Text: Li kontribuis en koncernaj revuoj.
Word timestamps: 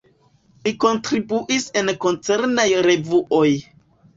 Li 0.67 0.71
kontribuis 0.85 1.67
en 1.83 1.93
koncernaj 2.07 2.67
revuoj. 2.89 3.47